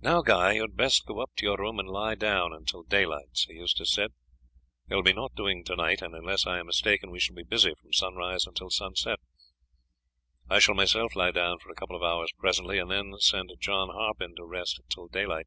[0.00, 3.28] "Now, Guy, you had best go up to your room and lie down until daylight,"
[3.34, 4.12] Sir Eustace said.
[4.88, 7.44] "There will be naught doing to night, and unless I am mistaken, we shall be
[7.44, 9.20] busy from sunrise till sunset.
[10.50, 13.88] I shall myself lie down for a couple of hours presently, and then send John
[13.90, 15.46] Harpen to rest till daylight.